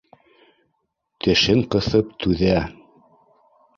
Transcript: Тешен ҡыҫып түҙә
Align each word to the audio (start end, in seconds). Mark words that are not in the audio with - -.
Тешен 1.25 1.61
ҡыҫып 1.75 2.13
түҙә 2.25 2.57